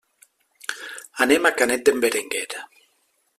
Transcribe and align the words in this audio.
Anem 1.25 1.49
a 1.49 1.51
Canet 1.59 1.85
d'en 1.91 2.01
Berenguer. 2.07 2.45